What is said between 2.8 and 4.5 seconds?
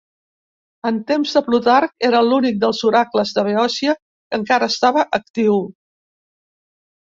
oracles de Beòcia que